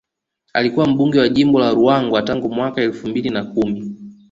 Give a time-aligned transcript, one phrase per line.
[0.53, 3.95] Alikuwa mbunge wa jimbo la Ruangwa tangu mwaka elfu mbili na kumi